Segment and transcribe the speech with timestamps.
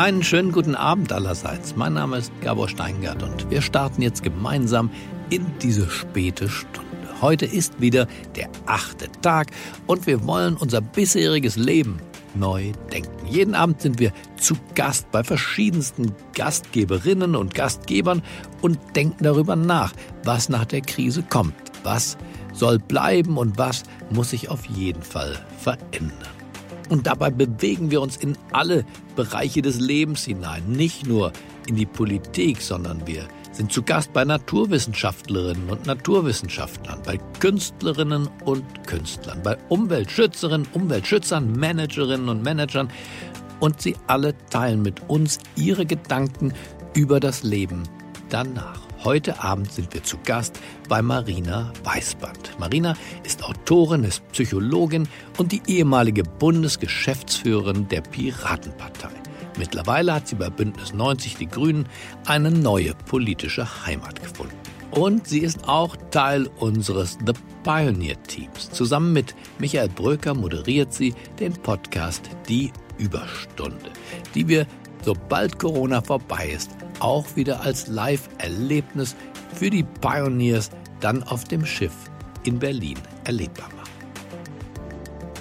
[0.00, 1.76] Einen schönen guten Abend allerseits.
[1.76, 4.88] Mein Name ist Gabor Steingart und wir starten jetzt gemeinsam
[5.28, 6.88] in diese späte Stunde.
[7.20, 9.48] Heute ist wieder der achte Tag
[9.86, 11.98] und wir wollen unser bisheriges Leben
[12.34, 13.26] neu denken.
[13.26, 18.22] Jeden Abend sind wir zu Gast bei verschiedensten Gastgeberinnen und Gastgebern
[18.62, 19.92] und denken darüber nach,
[20.24, 22.16] was nach der Krise kommt, was
[22.54, 26.39] soll bleiben und was muss sich auf jeden Fall verändern.
[26.90, 31.32] Und dabei bewegen wir uns in alle Bereiche des Lebens hinein, nicht nur
[31.68, 38.64] in die Politik, sondern wir sind zu Gast bei Naturwissenschaftlerinnen und Naturwissenschaftlern, bei Künstlerinnen und
[38.88, 42.90] Künstlern, bei Umweltschützerinnen, Umweltschützern, Managerinnen und Managern.
[43.60, 46.54] Und sie alle teilen mit uns ihre Gedanken
[46.94, 47.84] über das Leben
[48.30, 48.89] danach.
[49.02, 52.58] Heute Abend sind wir zu Gast bei Marina Weißband.
[52.58, 59.08] Marina ist Autorin, ist Psychologin und die ehemalige Bundesgeschäftsführerin der Piratenpartei.
[59.56, 61.86] Mittlerweile hat sie bei Bündnis 90 Die Grünen
[62.26, 64.54] eine neue politische Heimat gefunden.
[64.90, 67.32] Und sie ist auch Teil unseres The
[67.64, 68.70] Pioneer Teams.
[68.70, 73.90] Zusammen mit Michael Bröker moderiert sie den Podcast Die Überstunde,
[74.34, 74.66] die wir,
[75.02, 79.16] sobald Corona vorbei ist, auch wieder als Live-Erlebnis
[79.54, 80.70] für die Pioneers
[81.00, 81.94] dann auf dem Schiff
[82.44, 83.80] in Berlin erlebbar machen.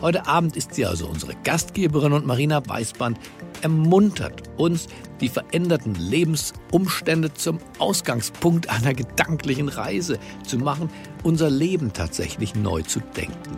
[0.02, 3.20] Heute Abend ist sie also unsere Gastgeberin und Marina Weißband
[3.62, 4.88] ermuntert uns,
[5.20, 10.90] die veränderten Lebensumstände zum Ausgangspunkt einer gedanklichen Reise zu machen,
[11.24, 13.58] unser Leben tatsächlich neu zu denken.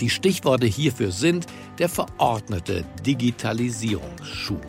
[0.00, 1.46] Die Stichworte hierfür sind
[1.78, 4.60] der verordnete Digitalisierungsschub.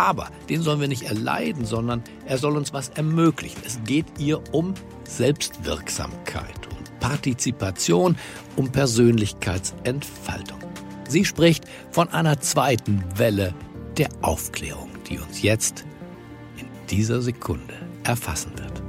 [0.00, 3.60] Aber den sollen wir nicht erleiden, sondern er soll uns was ermöglichen.
[3.66, 4.72] Es geht ihr um
[5.04, 8.16] Selbstwirksamkeit, um Partizipation,
[8.56, 10.58] um Persönlichkeitsentfaltung.
[11.06, 13.54] Sie spricht von einer zweiten Welle
[13.98, 15.84] der Aufklärung, die uns jetzt
[16.56, 18.82] in dieser Sekunde erfassen wird.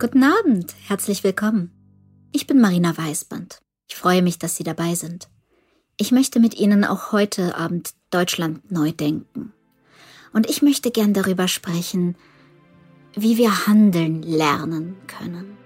[0.00, 1.75] Guten Abend, herzlich willkommen.
[2.36, 3.62] Ich bin Marina Weißband.
[3.88, 5.30] Ich freue mich, dass Sie dabei sind.
[5.96, 9.54] Ich möchte mit Ihnen auch heute Abend Deutschland neu denken.
[10.34, 12.14] Und ich möchte gern darüber sprechen,
[13.14, 15.56] wie wir handeln lernen können.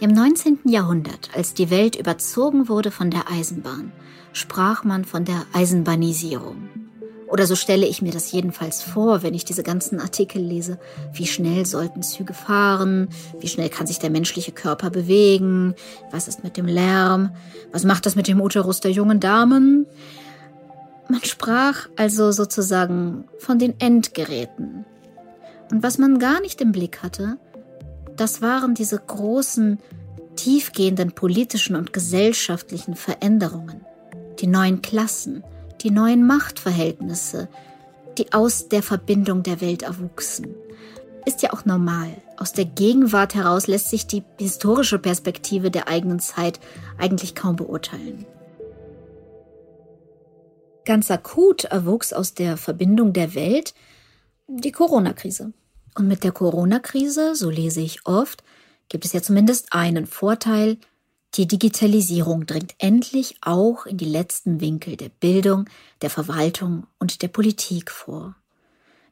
[0.00, 0.62] Im 19.
[0.64, 3.92] Jahrhundert, als die Welt überzogen wurde von der Eisenbahn,
[4.32, 6.87] sprach man von der Eisenbahnisierung.
[7.28, 10.78] Oder so stelle ich mir das jedenfalls vor, wenn ich diese ganzen Artikel lese.
[11.12, 13.08] Wie schnell sollten Züge fahren?
[13.38, 15.74] Wie schnell kann sich der menschliche Körper bewegen?
[16.10, 17.30] Was ist mit dem Lärm?
[17.70, 19.86] Was macht das mit dem Uterus der jungen Damen?
[21.10, 24.84] Man sprach also sozusagen von den Endgeräten.
[25.70, 27.38] Und was man gar nicht im Blick hatte,
[28.16, 29.78] das waren diese großen,
[30.36, 33.84] tiefgehenden politischen und gesellschaftlichen Veränderungen,
[34.40, 35.44] die neuen Klassen,
[35.82, 37.48] die neuen Machtverhältnisse,
[38.18, 40.54] die aus der Verbindung der Welt erwuchsen.
[41.24, 42.08] Ist ja auch normal.
[42.36, 46.60] Aus der Gegenwart heraus lässt sich die historische Perspektive der eigenen Zeit
[46.96, 48.24] eigentlich kaum beurteilen.
[50.84, 53.74] Ganz akut erwuchs aus der Verbindung der Welt
[54.46, 55.52] die Corona-Krise.
[55.94, 58.42] Und mit der Corona-Krise, so lese ich oft,
[58.88, 60.78] gibt es ja zumindest einen Vorteil,
[61.34, 65.68] die Digitalisierung dringt endlich auch in die letzten Winkel der Bildung,
[66.02, 68.34] der Verwaltung und der Politik vor.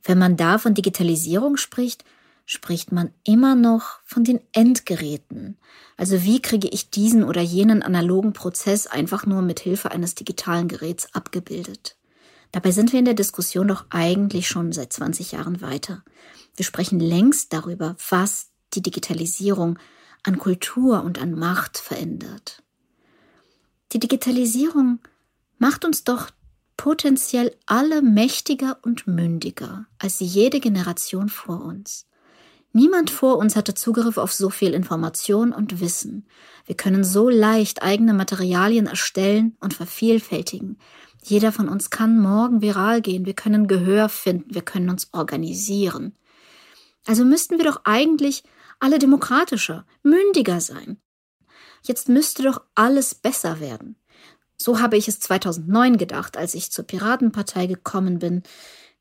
[0.02, 2.04] Wenn man da von Digitalisierung spricht,
[2.46, 5.56] spricht man immer noch von den Endgeräten.
[5.96, 10.68] Also wie kriege ich diesen oder jenen analogen Prozess einfach nur mit Hilfe eines digitalen
[10.68, 11.96] Geräts abgebildet?
[12.52, 16.04] Dabei sind wir in der Diskussion doch eigentlich schon seit 20 Jahren weiter.
[16.54, 19.78] Wir sprechen längst darüber, was die Digitalisierung
[20.26, 22.62] an Kultur und an Macht verändert.
[23.92, 24.98] Die Digitalisierung
[25.58, 26.30] macht uns doch
[26.76, 32.06] potenziell alle mächtiger und mündiger als jede Generation vor uns.
[32.72, 36.26] Niemand vor uns hatte Zugriff auf so viel Information und Wissen.
[36.66, 40.78] Wir können so leicht eigene Materialien erstellen und vervielfältigen.
[41.22, 43.24] Jeder von uns kann morgen viral gehen.
[43.24, 44.54] Wir können Gehör finden.
[44.54, 46.16] Wir können uns organisieren.
[47.06, 48.42] Also müssten wir doch eigentlich
[48.80, 50.98] alle demokratischer, mündiger sein.
[51.82, 53.96] Jetzt müsste doch alles besser werden.
[54.56, 58.42] So habe ich es 2009 gedacht, als ich zur Piratenpartei gekommen bin.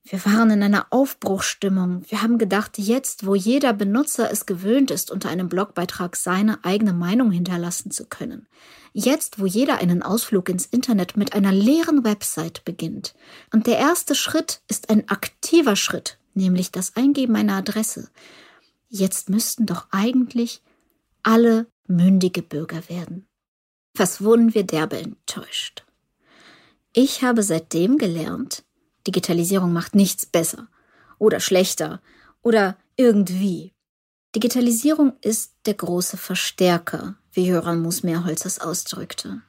[0.03, 2.03] Wir waren in einer Aufbruchstimmung.
[2.09, 6.93] Wir haben gedacht, jetzt, wo jeder Benutzer es gewöhnt ist, unter einem Blogbeitrag seine eigene
[6.93, 8.47] Meinung hinterlassen zu können.
[8.93, 13.15] Jetzt, wo jeder einen Ausflug ins Internet mit einer leeren Website beginnt.
[13.51, 18.09] Und der erste Schritt ist ein aktiver Schritt, nämlich das Eingeben einer Adresse.
[18.97, 20.61] Jetzt müssten doch eigentlich
[21.21, 23.27] alle mündige Bürger werden.
[23.93, 25.83] Was wurden wir derbe enttäuscht.
[26.93, 28.63] Ich habe seitdem gelernt,
[29.05, 30.69] Digitalisierung macht nichts besser
[31.19, 32.01] oder schlechter
[32.41, 33.73] oder irgendwie.
[34.33, 39.41] Digitalisierung ist der große Verstärker, wie Höran Musmeerholz es ausdrückte.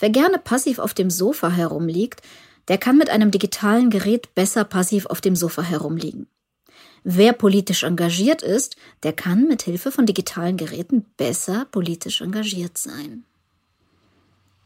[0.00, 2.22] Wer gerne passiv auf dem Sofa herumliegt,
[2.66, 6.26] der kann mit einem digitalen Gerät besser passiv auf dem Sofa herumliegen.
[7.04, 13.24] Wer politisch engagiert ist, der kann mit Hilfe von digitalen Geräten besser politisch engagiert sein.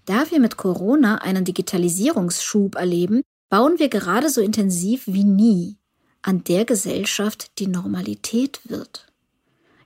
[0.07, 5.77] Da wir mit Corona einen Digitalisierungsschub erleben, bauen wir gerade so intensiv wie nie
[6.23, 9.07] an der Gesellschaft, die Normalität wird.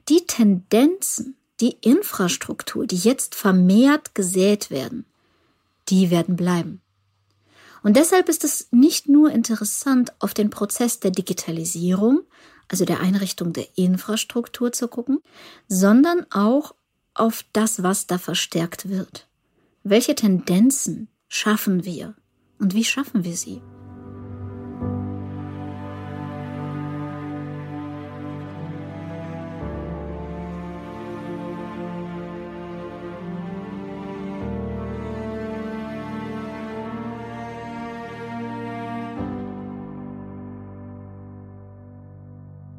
[0.08, 5.04] Die Tendenzen, die Infrastruktur, die jetzt vermehrt gesät werden,
[5.88, 6.80] die werden bleiben.
[7.82, 12.20] Und deshalb ist es nicht nur interessant, auf den Prozess der Digitalisierung,
[12.68, 15.20] also der Einrichtung der Infrastruktur zu gucken,
[15.68, 16.74] sondern auch
[17.14, 19.28] auf das, was da verstärkt wird.
[19.82, 22.14] Welche Tendenzen schaffen wir
[22.58, 23.62] und wie schaffen wir sie?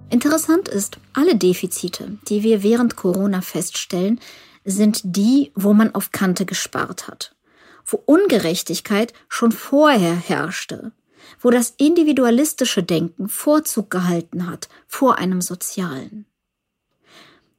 [0.09, 4.19] Interessant ist, alle Defizite, die wir während Corona feststellen,
[4.65, 7.35] sind die, wo man auf Kante gespart hat,
[7.85, 10.91] wo Ungerechtigkeit schon vorher herrschte,
[11.39, 16.25] wo das individualistische Denken Vorzug gehalten hat vor einem sozialen.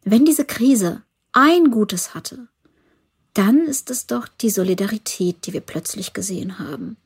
[0.02, 1.02] Wenn diese Krise
[1.32, 2.48] ein Gutes hatte,
[3.34, 6.96] dann ist es doch die Solidarität, die wir plötzlich gesehen haben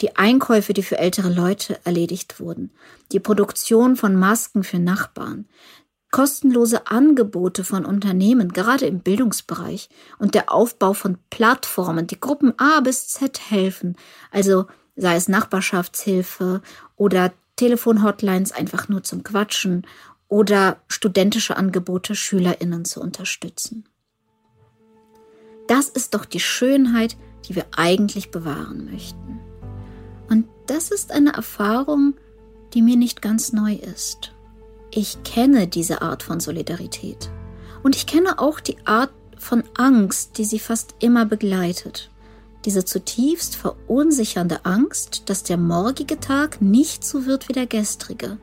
[0.00, 2.70] die Einkäufe, die für ältere Leute erledigt wurden,
[3.12, 5.46] die Produktion von Masken für Nachbarn,
[6.10, 9.88] kostenlose Angebote von Unternehmen, gerade im Bildungsbereich,
[10.18, 13.96] und der Aufbau von Plattformen, die Gruppen A bis Z helfen,
[14.30, 16.62] also sei es Nachbarschaftshilfe
[16.96, 19.86] oder Telefonhotlines einfach nur zum Quatschen
[20.28, 23.84] oder studentische Angebote Schülerinnen zu unterstützen.
[25.66, 27.16] Das ist doch die Schönheit,
[27.48, 29.40] die wir eigentlich bewahren möchten.
[30.28, 32.14] Und das ist eine Erfahrung,
[32.72, 34.32] die mir nicht ganz neu ist.
[34.90, 37.30] Ich kenne diese Art von Solidarität.
[37.82, 42.10] Und ich kenne auch die Art von Angst, die sie fast immer begleitet.
[42.64, 48.38] Diese zutiefst verunsichernde Angst, dass der morgige Tag nicht so wird wie der gestrige,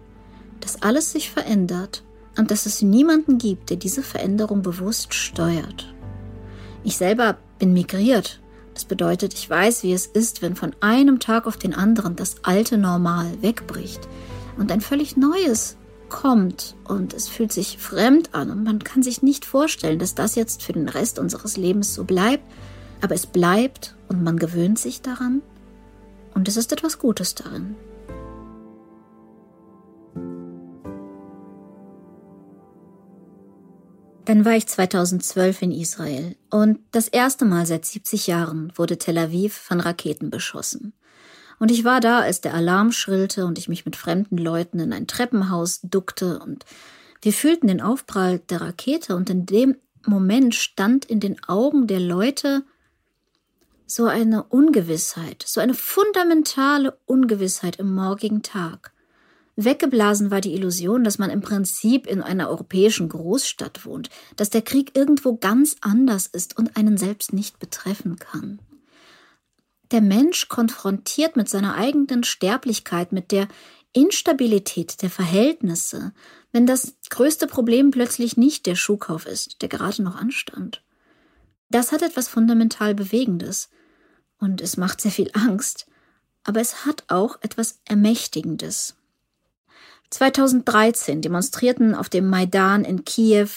[0.60, 2.04] dass alles sich verändert
[2.38, 5.92] und dass es niemanden gibt, der diese Veränderung bewusst steuert.
[6.84, 8.41] Ich selber bin migriert
[8.74, 12.36] das bedeutet, ich weiß, wie es ist, wenn von einem Tag auf den anderen das
[12.44, 14.08] alte Normal wegbricht
[14.58, 15.76] und ein völlig neues
[16.10, 20.36] kommt und es fühlt sich fremd an und man kann sich nicht vorstellen, dass das
[20.36, 22.44] jetzt für den Rest unseres Lebens so bleibt,
[23.02, 25.42] aber es bleibt und man gewöhnt sich daran
[26.34, 27.76] und es ist etwas Gutes darin.
[34.32, 39.18] Dann war ich 2012 in Israel und das erste Mal seit 70 Jahren wurde Tel
[39.18, 40.94] Aviv von Raketen beschossen.
[41.60, 44.94] Und ich war da, als der Alarm schrillte und ich mich mit fremden Leuten in
[44.94, 46.64] ein Treppenhaus duckte und
[47.22, 49.76] wir fühlten den Aufprall der Rakete und in dem
[50.08, 52.64] Moment stand in den Augen der Leute
[53.86, 58.94] so eine Ungewissheit, so eine fundamentale Ungewissheit im morgigen Tag.
[59.66, 64.62] Weggeblasen war die Illusion, dass man im Prinzip in einer europäischen Großstadt wohnt, dass der
[64.62, 68.60] Krieg irgendwo ganz anders ist und einen selbst nicht betreffen kann.
[69.92, 73.48] Der Mensch konfrontiert mit seiner eigenen Sterblichkeit, mit der
[73.94, 76.14] Instabilität der Verhältnisse,
[76.54, 80.82] wenn das größte Problem plötzlich nicht der Schuhkauf ist, der gerade noch anstand.
[81.70, 83.70] Das hat etwas fundamental Bewegendes
[84.40, 85.88] und es macht sehr viel Angst,
[86.44, 88.96] aber es hat auch etwas Ermächtigendes.
[90.12, 93.50] 2013 demonstrierten auf dem Maidan in Kiew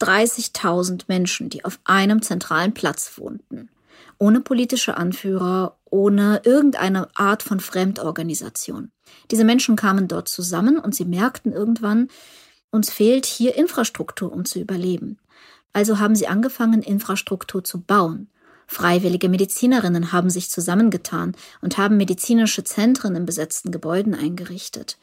[0.00, 3.68] 30.000 Menschen, die auf einem zentralen Platz wohnten.
[4.18, 8.90] Ohne politische Anführer, ohne irgendeine Art von Fremdorganisation.
[9.30, 12.08] Diese Menschen kamen dort zusammen und sie merkten irgendwann,
[12.70, 15.18] uns fehlt hier Infrastruktur, um zu überleben.
[15.72, 18.28] Also haben sie angefangen, Infrastruktur zu bauen.
[18.66, 24.98] Freiwillige Medizinerinnen haben sich zusammengetan und haben medizinische Zentren in besetzten Gebäuden eingerichtet.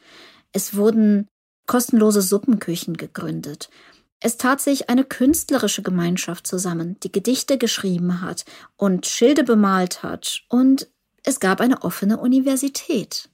[0.52, 1.28] Es wurden
[1.66, 3.70] kostenlose Suppenküchen gegründet.
[4.18, 8.44] Es tat sich eine künstlerische Gemeinschaft zusammen, die Gedichte geschrieben hat
[8.76, 10.88] und Schilde bemalt hat, und
[11.22, 13.30] es gab eine offene Universität.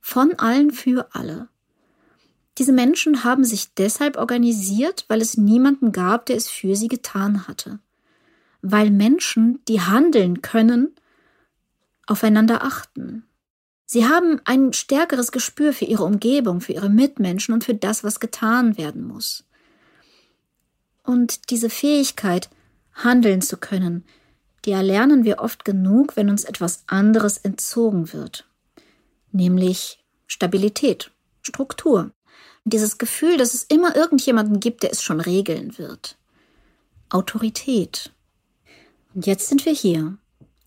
[0.00, 1.48] Von allen für alle.
[2.58, 7.46] Diese Menschen haben sich deshalb organisiert, weil es niemanden gab, der es für sie getan
[7.48, 7.78] hatte.
[8.60, 10.94] Weil Menschen, die handeln können,
[12.06, 13.24] aufeinander achten.
[13.84, 18.20] Sie haben ein stärkeres Gespür für ihre Umgebung, für ihre Mitmenschen und für das, was
[18.20, 19.44] getan werden muss.
[21.02, 22.48] Und diese Fähigkeit,
[22.94, 24.04] handeln zu können,
[24.64, 28.46] die erlernen wir oft genug, wenn uns etwas anderes entzogen wird,
[29.32, 31.10] nämlich Stabilität,
[31.42, 32.12] Struktur.
[32.64, 36.16] Dieses Gefühl, dass es immer irgendjemanden gibt, der es schon regeln wird.
[37.10, 38.12] Autorität.
[39.14, 40.16] Und jetzt sind wir hier.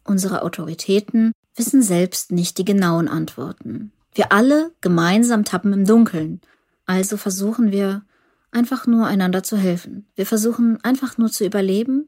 [0.03, 3.91] Unsere Autoritäten wissen selbst nicht die genauen Antworten.
[4.13, 6.41] Wir alle gemeinsam tappen im Dunkeln.
[6.85, 8.03] Also versuchen wir
[8.51, 10.07] einfach nur einander zu helfen.
[10.15, 12.07] Wir versuchen einfach nur zu überleben,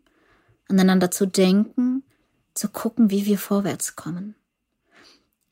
[0.69, 2.03] aneinander zu denken,
[2.53, 4.35] zu gucken, wie wir vorwärts kommen.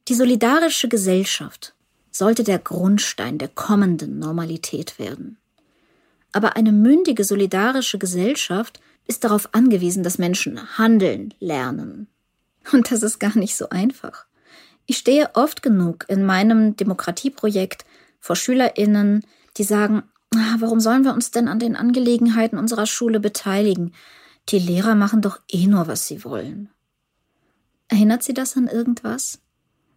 [0.07, 1.75] Die solidarische Gesellschaft
[2.11, 5.37] sollte der Grundstein der kommenden Normalität werden.
[6.31, 12.07] Aber eine mündige solidarische Gesellschaft ist darauf angewiesen, dass Menschen handeln lernen.
[12.71, 14.25] Und das ist gar nicht so einfach.
[14.85, 17.85] Ich stehe oft genug in meinem Demokratieprojekt
[18.19, 19.25] vor Schülerinnen,
[19.57, 20.03] die sagen,
[20.59, 23.93] warum sollen wir uns denn an den Angelegenheiten unserer Schule beteiligen?
[24.49, 26.69] Die Lehrer machen doch eh nur, was sie wollen.
[27.87, 29.39] Erinnert Sie das an irgendwas?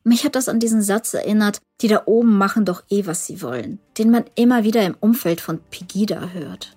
[0.05, 3.43] Mich hat das an diesen Satz erinnert, die da oben machen doch eh, was sie
[3.43, 6.77] wollen, den man immer wieder im Umfeld von Pegida hört.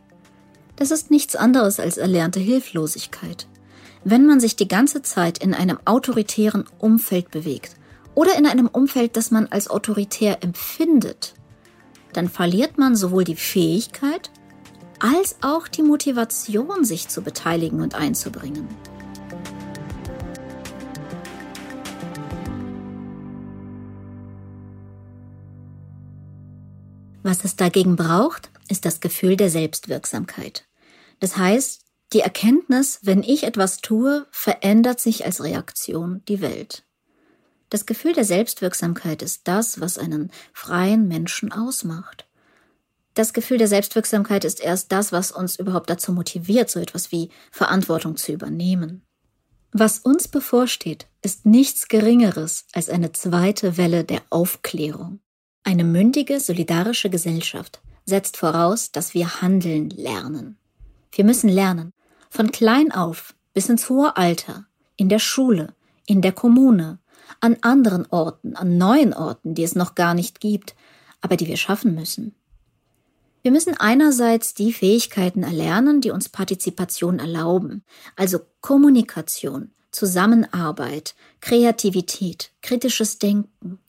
[0.76, 3.48] Das ist nichts anderes als erlernte Hilflosigkeit.
[4.04, 7.76] Wenn man sich die ganze Zeit in einem autoritären Umfeld bewegt
[8.16, 11.36] oder in einem Umfeld, das man als autoritär empfindet,
[12.14, 14.32] dann verliert man sowohl die Fähigkeit
[15.00, 18.68] als auch die Motivation, sich zu beteiligen und einzubringen.
[27.22, 30.66] Was es dagegen braucht, ist das Gefühl der Selbstwirksamkeit.
[31.20, 31.81] Das heißt,
[32.14, 36.84] die Erkenntnis, wenn ich etwas tue, verändert sich als Reaktion die Welt.
[37.70, 42.28] Das Gefühl der Selbstwirksamkeit ist das, was einen freien Menschen ausmacht.
[43.14, 47.30] Das Gefühl der Selbstwirksamkeit ist erst das, was uns überhaupt dazu motiviert, so etwas wie
[47.50, 49.04] Verantwortung zu übernehmen.
[49.72, 55.22] Was uns bevorsteht, ist nichts Geringeres als eine zweite Welle der Aufklärung.
[55.64, 60.58] Eine mündige, solidarische Gesellschaft setzt voraus, dass wir handeln lernen.
[61.14, 61.94] Wir müssen lernen,
[62.32, 65.76] von klein auf bis ins hohe Alter, in der Schule,
[66.08, 67.00] in der Kommune,
[67.42, 70.74] an anderen Orten, an neuen Orten, die es noch gar nicht gibt,
[71.20, 72.34] aber die wir schaffen müssen.
[73.42, 77.84] Wir müssen einerseits die Fähigkeiten erlernen, die uns Partizipation erlauben,
[78.16, 83.80] also Kommunikation, Zusammenarbeit, Kreativität, kritisches Denken.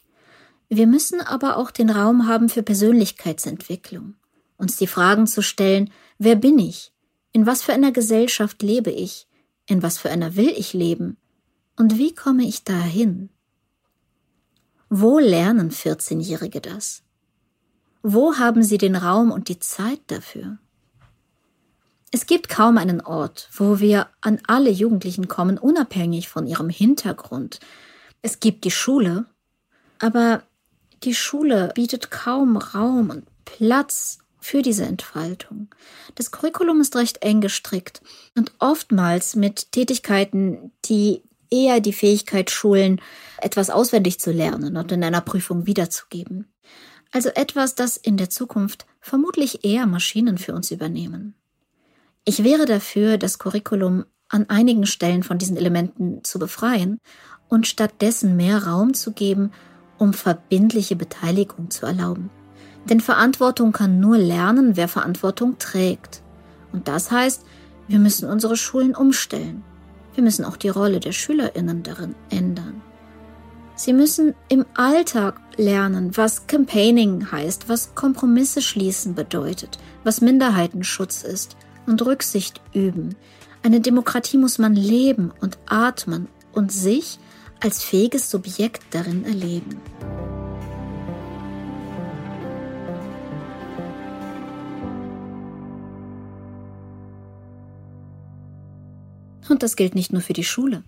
[0.68, 4.14] Wir müssen aber auch den Raum haben für Persönlichkeitsentwicklung,
[4.56, 6.91] uns die Fragen zu stellen, wer bin ich?
[7.32, 9.26] In was für einer Gesellschaft lebe ich?
[9.66, 11.16] In was für einer will ich leben?
[11.76, 13.30] Und wie komme ich dahin?
[14.90, 17.02] Wo lernen 14-Jährige das?
[18.02, 20.58] Wo haben sie den Raum und die Zeit dafür?
[22.10, 27.60] Es gibt kaum einen Ort, wo wir an alle Jugendlichen kommen, unabhängig von ihrem Hintergrund.
[28.20, 29.24] Es gibt die Schule,
[29.98, 30.42] aber
[31.04, 35.68] die Schule bietet kaum Raum und Platz für diese Entfaltung.
[36.16, 38.02] Das Curriculum ist recht eng gestrickt
[38.36, 43.00] und oftmals mit Tätigkeiten, die eher die Fähigkeit schulen,
[43.38, 46.52] etwas auswendig zu lernen und in einer Prüfung wiederzugeben.
[47.12, 51.34] Also etwas, das in der Zukunft vermutlich eher Maschinen für uns übernehmen.
[52.24, 56.98] Ich wäre dafür, das Curriculum an einigen Stellen von diesen Elementen zu befreien
[57.48, 59.52] und stattdessen mehr Raum zu geben,
[59.98, 62.30] um verbindliche Beteiligung zu erlauben.
[62.84, 66.22] Denn Verantwortung kann nur lernen, wer Verantwortung trägt.
[66.72, 67.44] Und das heißt,
[67.88, 69.62] wir müssen unsere Schulen umstellen.
[70.14, 72.82] Wir müssen auch die Rolle der Schülerinnen darin ändern.
[73.74, 81.56] Sie müssen im Alltag lernen, was Campaigning heißt, was Kompromisse schließen bedeutet, was Minderheitenschutz ist
[81.86, 83.16] und Rücksicht üben.
[83.62, 87.18] Eine Demokratie muss man leben und atmen und sich
[87.60, 89.80] als fähiges Subjekt darin erleben.
[99.48, 100.84] Und das gilt nicht nur für die Schule.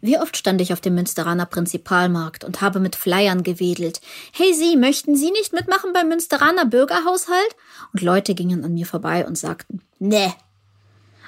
[0.00, 4.00] Wie oft stand ich auf dem Münsteraner Prinzipalmarkt und habe mit Flyern gewedelt.
[4.32, 7.56] Hey Sie, möchten Sie nicht mitmachen beim Münsteraner Bürgerhaushalt?
[7.92, 10.32] Und Leute gingen an mir vorbei und sagten, nee.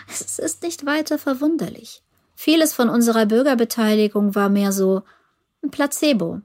[0.08, 2.02] Es ist nicht weiter verwunderlich.
[2.34, 5.02] Vieles von unserer Bürgerbeteiligung war mehr so
[5.62, 6.40] ein Placebo.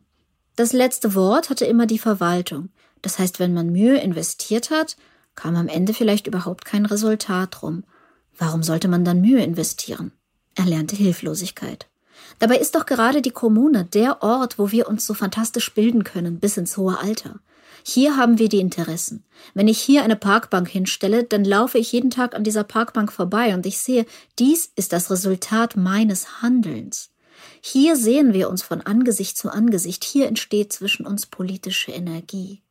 [0.56, 2.70] Das letzte Wort hatte immer die Verwaltung.
[3.02, 4.98] Das heißt, wenn man Mühe investiert hat,
[5.34, 7.84] kam am Ende vielleicht überhaupt kein Resultat rum.
[8.40, 10.12] Warum sollte man dann Mühe investieren?
[10.56, 11.88] Erlernte Hilflosigkeit.
[12.40, 16.40] Dabei ist doch gerade die Kommune der Ort, wo wir uns so fantastisch bilden können
[16.40, 17.40] bis ins hohe Alter.
[17.84, 19.24] Hier haben wir die Interessen.
[19.54, 23.54] Wenn ich hier eine Parkbank hinstelle, dann laufe ich jeden Tag an dieser Parkbank vorbei
[23.54, 24.06] und ich sehe,
[24.38, 27.10] dies ist das Resultat meines Handelns.
[27.62, 30.04] Hier sehen wir uns von Angesicht zu Angesicht.
[30.04, 32.62] Hier entsteht zwischen uns politische Energie.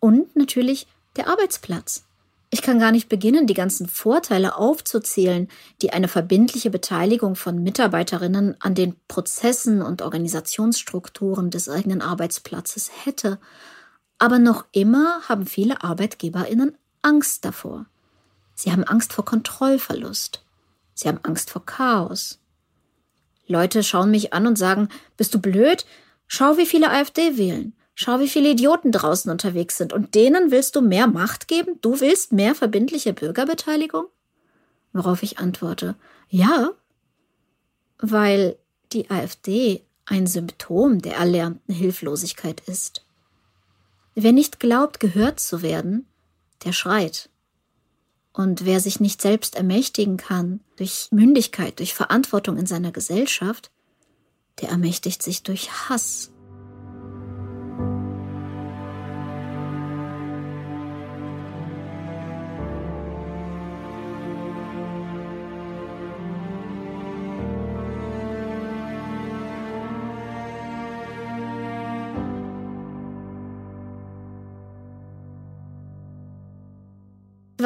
[0.00, 2.04] Und natürlich der Arbeitsplatz.
[2.50, 5.48] Ich kann gar nicht beginnen, die ganzen Vorteile aufzuzählen,
[5.82, 13.38] die eine verbindliche Beteiligung von Mitarbeiterinnen an den Prozessen und Organisationsstrukturen des eigenen Arbeitsplatzes hätte.
[14.18, 17.86] Aber noch immer haben viele Arbeitgeberinnen Angst davor.
[18.54, 20.42] Sie haben Angst vor Kontrollverlust.
[20.94, 22.40] Sie haben Angst vor Chaos.
[23.46, 25.86] Leute schauen mich an und sagen, bist du blöd?
[26.26, 27.74] Schau, wie viele AfD wählen.
[28.00, 29.92] Schau, wie viele Idioten draußen unterwegs sind.
[29.92, 31.80] Und denen willst du mehr Macht geben?
[31.80, 34.04] Du willst mehr verbindliche Bürgerbeteiligung?
[34.92, 35.96] Worauf ich antworte,
[36.28, 36.70] ja,
[37.98, 38.56] weil
[38.92, 43.04] die AfD ein Symptom der erlernten Hilflosigkeit ist.
[44.14, 46.06] Wer nicht glaubt, gehört zu werden,
[46.64, 47.30] der schreit.
[48.32, 53.72] Und wer sich nicht selbst ermächtigen kann durch Mündigkeit, durch Verantwortung in seiner Gesellschaft,
[54.60, 56.30] der ermächtigt sich durch Hass.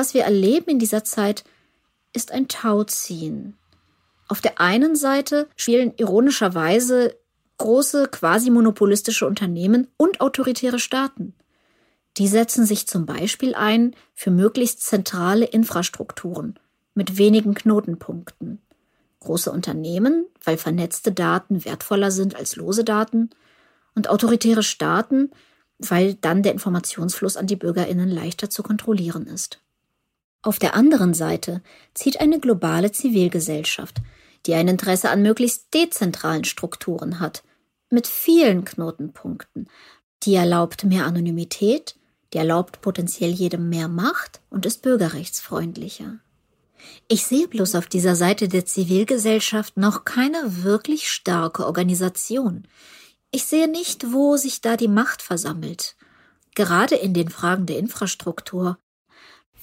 [0.03, 1.45] Was wir erleben in dieser Zeit,
[2.13, 3.57] ist ein Tauziehen.
[4.27, 7.15] Auf der einen Seite spielen ironischerweise
[7.59, 11.35] große quasi monopolistische Unternehmen und autoritäre Staaten.
[12.17, 16.59] Die setzen sich zum Beispiel ein für möglichst zentrale Infrastrukturen
[16.95, 18.61] mit wenigen Knotenpunkten.
[19.21, 23.31] Große Unternehmen, weil vernetzte Daten wertvoller sind als lose Daten,
[23.95, 25.31] und autoritäre Staaten,
[25.79, 29.61] weil dann der Informationsfluss an die Bürgerinnen leichter zu kontrollieren ist.
[30.43, 31.63] Auf der anderen Seite
[31.95, 33.99] zieht eine globale Zivilgesellschaft,
[34.47, 37.45] die ein Interesse an möglichst dezentralen Strukturen hat,
[37.91, 39.69] mit vielen Knotenpunkten.
[40.25, 41.95] Die erlaubt mehr Anonymität,
[42.33, 46.19] die erlaubt potenziell jedem mehr Macht und ist bürgerrechtsfreundlicher.
[47.07, 52.67] Ich sehe bloß auf dieser Seite der Zivilgesellschaft noch keine wirklich starke Organisation.
[53.31, 55.95] Ich sehe nicht, wo sich da die Macht versammelt.
[56.55, 58.79] Gerade in den Fragen der Infrastruktur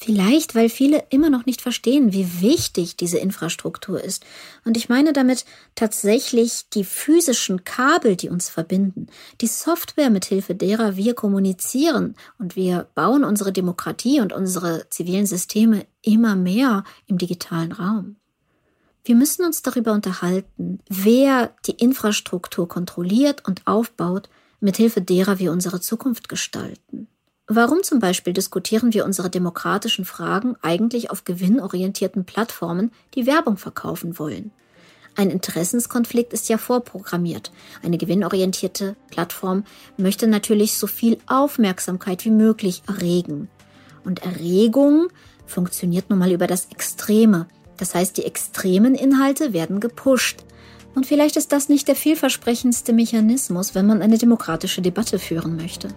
[0.01, 4.25] Vielleicht, weil viele immer noch nicht verstehen, wie wichtig diese Infrastruktur ist.
[4.63, 5.43] Und ich meine damit
[5.75, 9.07] tatsächlich die physischen Kabel, die uns verbinden,
[9.41, 15.85] die Software, mithilfe derer wir kommunizieren und wir bauen unsere Demokratie und unsere zivilen Systeme
[16.01, 18.15] immer mehr im digitalen Raum.
[19.03, 24.29] Wir müssen uns darüber unterhalten, wer die Infrastruktur kontrolliert und aufbaut,
[24.61, 27.09] mithilfe derer wir unsere Zukunft gestalten.
[27.51, 34.19] Warum zum Beispiel diskutieren wir unsere demokratischen Fragen eigentlich auf gewinnorientierten Plattformen, die Werbung verkaufen
[34.19, 34.51] wollen?
[35.15, 37.51] Ein Interessenskonflikt ist ja vorprogrammiert.
[37.81, 39.63] Eine gewinnorientierte Plattform
[39.97, 43.49] möchte natürlich so viel Aufmerksamkeit wie möglich erregen.
[44.05, 45.07] Und Erregung
[45.47, 47.47] funktioniert nun mal über das Extreme.
[47.77, 50.45] Das heißt, die extremen Inhalte werden gepusht.
[50.93, 55.87] Und vielleicht ist das nicht der vielversprechendste Mechanismus, wenn man eine demokratische Debatte führen möchte.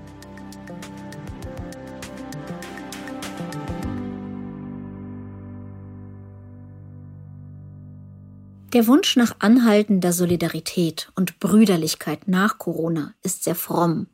[8.73, 14.07] Der Wunsch nach anhaltender Solidarität und Brüderlichkeit nach Corona ist sehr fromm.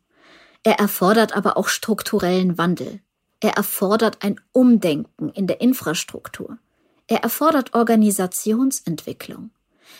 [0.65, 3.01] Er erfordert aber auch strukturellen Wandel.
[3.39, 6.59] Er erfordert ein Umdenken in der Infrastruktur.
[7.07, 9.51] Er erfordert Organisationsentwicklung.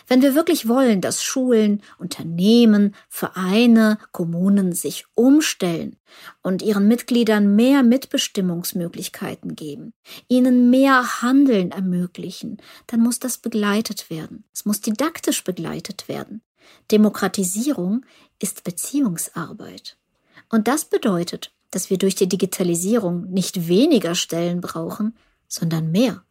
[0.07, 5.97] Wenn wir wirklich wollen, dass Schulen, Unternehmen, Vereine, Kommunen sich umstellen
[6.43, 9.93] und ihren Mitgliedern mehr Mitbestimmungsmöglichkeiten geben,
[10.29, 14.45] ihnen mehr Handeln ermöglichen, dann muss das begleitet werden.
[14.53, 16.43] Es muss didaktisch begleitet werden.
[16.91, 18.05] Demokratisierung
[18.39, 19.97] ist Beziehungsarbeit.
[20.49, 26.25] Und das bedeutet, dass wir durch die Digitalisierung nicht weniger Stellen brauchen, sondern mehr,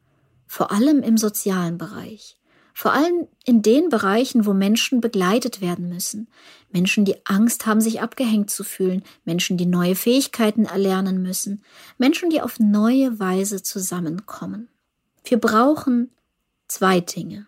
[0.48, 2.37] vor allem im sozialen Bereich.
[2.80, 6.28] Vor allem in den Bereichen, wo Menschen begleitet werden müssen.
[6.72, 9.02] Menschen, die Angst haben, sich abgehängt zu fühlen.
[9.26, 11.64] Menschen, die neue Fähigkeiten erlernen müssen.
[11.98, 14.68] Menschen, die auf neue Weise zusammenkommen.
[15.24, 16.12] Wir brauchen
[16.68, 17.48] zwei Dinge.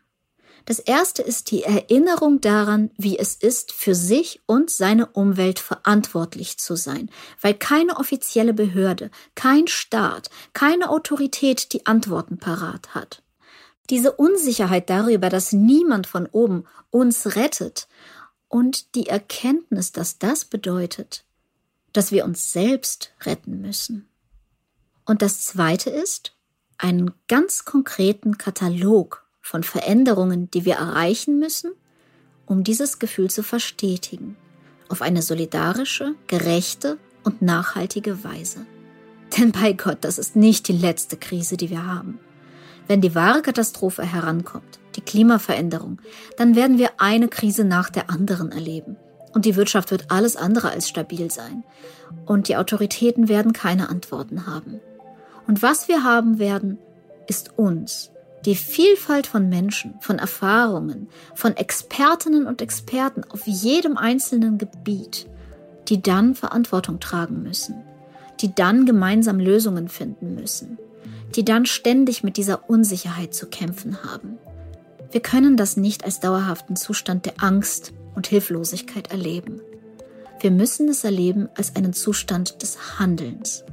[0.65, 6.57] Das erste ist die Erinnerung daran, wie es ist, für sich und seine Umwelt verantwortlich
[6.57, 13.21] zu sein, weil keine offizielle Behörde, kein Staat, keine Autorität die Antworten parat hat.
[13.89, 17.87] Diese Unsicherheit darüber, dass niemand von oben uns rettet
[18.47, 21.25] und die Erkenntnis, dass das bedeutet,
[21.93, 24.07] dass wir uns selbst retten müssen.
[25.05, 26.33] Und das Zweite ist,
[26.77, 31.71] einen ganz konkreten Katalog von Veränderungen, die wir erreichen müssen,
[32.45, 34.37] um dieses Gefühl zu verstetigen,
[34.87, 38.65] auf eine solidarische, gerechte und nachhaltige Weise.
[39.37, 42.19] Denn bei Gott, das ist nicht die letzte Krise, die wir haben.
[42.89, 46.01] Wenn die wahre Katastrophe herankommt, die Klimaveränderung,
[46.37, 48.97] dann werden wir eine Krise nach der anderen erleben.
[49.31, 51.63] Und die Wirtschaft wird alles andere als stabil sein.
[52.25, 54.79] Und die Autoritäten werden keine Antworten haben.
[55.45, 56.79] Und was wir haben werden,
[57.27, 58.09] ist uns,
[58.45, 65.27] die Vielfalt von Menschen, von Erfahrungen, von Expertinnen und Experten auf jedem einzelnen Gebiet,
[65.89, 67.83] die dann Verantwortung tragen müssen,
[68.41, 70.79] die dann gemeinsam Lösungen finden müssen,
[71.35, 74.37] die dann ständig mit dieser Unsicherheit zu kämpfen haben.
[75.11, 79.61] Wir können das nicht als dauerhaften Zustand der Angst und Hilflosigkeit erleben.
[80.39, 83.63] Wir müssen es erleben als einen Zustand des Handelns.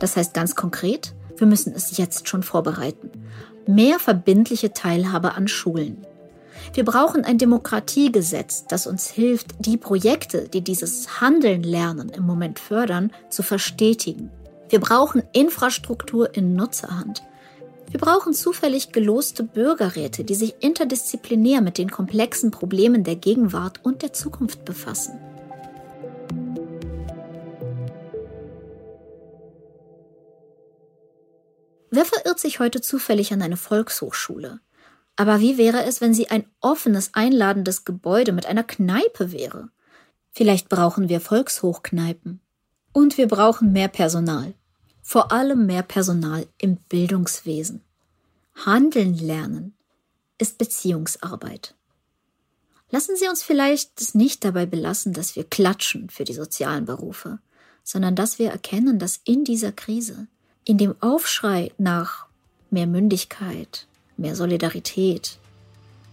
[0.00, 3.10] Das heißt ganz konkret, wir müssen es jetzt schon vorbereiten
[3.66, 6.06] mehr verbindliche Teilhabe an Schulen.
[6.72, 12.58] Wir brauchen ein Demokratiegesetz, das uns hilft, die Projekte, die dieses Handeln lernen im Moment
[12.58, 14.30] fördern, zu verstetigen.
[14.68, 17.22] Wir brauchen Infrastruktur in Nutzerhand.
[17.90, 24.02] Wir brauchen zufällig geloste Bürgerräte, die sich interdisziplinär mit den komplexen Problemen der Gegenwart und
[24.02, 25.20] der Zukunft befassen.
[31.90, 34.58] Wer verirrt sich heute zufällig an eine Volkshochschule?
[35.14, 39.68] Aber wie wäre es, wenn sie ein offenes, einladendes Gebäude mit einer Kneipe wäre?
[40.32, 42.40] Vielleicht brauchen wir Volkshochkneipen.
[42.94, 44.54] Und wir brauchen mehr Personal.
[45.02, 47.82] Vor allem mehr Personal im Bildungswesen.
[48.54, 49.74] Handeln lernen
[50.38, 51.74] ist Beziehungsarbeit.
[52.90, 57.40] Lassen Sie uns vielleicht es nicht dabei belassen, dass wir klatschen für die sozialen Berufe,
[57.82, 60.28] sondern dass wir erkennen, dass in dieser Krise
[60.64, 62.26] in dem Aufschrei nach
[62.70, 65.40] mehr Mündigkeit, mehr Solidarität,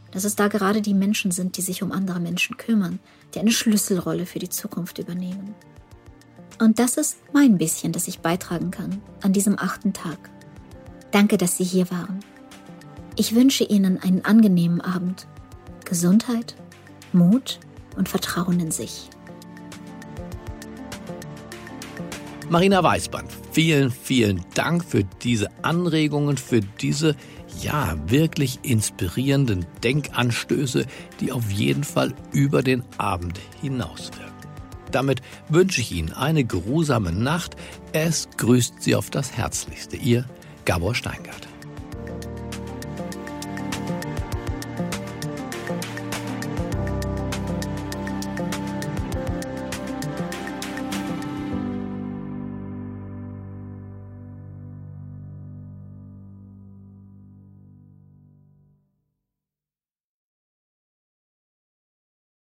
[0.09, 2.99] dass es da gerade die Menschen sind, die sich um andere Menschen kümmern,
[3.35, 5.53] die eine Schlüsselrolle für die Zukunft übernehmen.
[6.62, 10.30] Und das ist mein bisschen, das ich beitragen kann an diesem achten Tag.
[11.10, 12.19] Danke, dass Sie hier waren.
[13.15, 15.26] Ich wünsche Ihnen einen angenehmen Abend,
[15.86, 16.56] Gesundheit,
[17.13, 17.60] Mut
[17.97, 19.10] und Vertrauen in sich.
[22.47, 27.15] Marina Weißband, vielen, vielen Dank für diese Anregungen, für diese
[27.60, 30.86] ja, wirklich inspirierenden Denkanstöße,
[31.21, 34.30] die auf jeden Fall über den Abend hinauswirken.
[34.91, 37.56] Damit wünsche ich Ihnen eine geruhsame Nacht.
[37.93, 39.97] Es grüßt Sie auf das Herzlichste.
[39.97, 40.25] Ihr
[40.65, 41.47] Gabor Steingart.